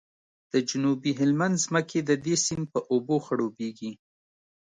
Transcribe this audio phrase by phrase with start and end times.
[0.51, 3.91] د جنوبي هلمند ځمکې د دې سیند په اوبو خړوبیږي